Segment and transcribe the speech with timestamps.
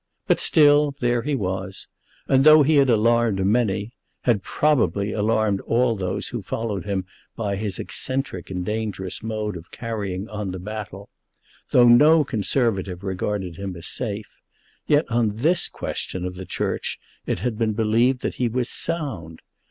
[0.25, 1.87] But still, there he was;
[2.27, 7.55] and, though he had alarmed many, had, probably, alarmed all those who followed him by
[7.55, 11.11] his eccentric and dangerous mode of carrying on the battle;
[11.69, 14.41] though no Conservative regarded him as safe;
[14.87, 19.43] yet on this question of the Church it had been believed that he was sound.